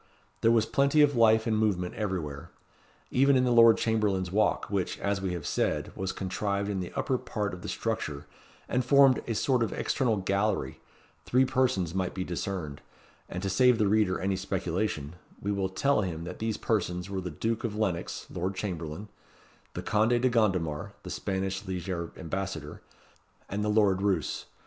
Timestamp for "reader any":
13.87-14.35